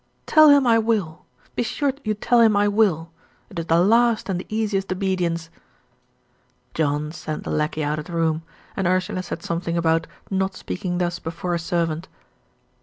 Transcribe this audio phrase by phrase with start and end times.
[0.25, 1.25] "Tell him I will.
[1.55, 3.11] Be sure you tell him I will.
[3.51, 5.51] It is the last and the easiest obedience."
[6.73, 8.41] John sent the lacquey out of the room;
[8.75, 12.07] and Ursula said something about "not speaking thus before a servant."